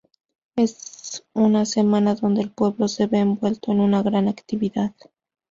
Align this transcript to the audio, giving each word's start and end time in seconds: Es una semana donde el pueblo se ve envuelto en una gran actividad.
Es 0.55 1.27
una 1.33 1.63
semana 1.63 2.15
donde 2.15 2.41
el 2.41 2.49
pueblo 2.49 2.87
se 2.87 3.05
ve 3.05 3.19
envuelto 3.19 3.71
en 3.71 3.81
una 3.81 4.01
gran 4.01 4.27
actividad. 4.29 4.95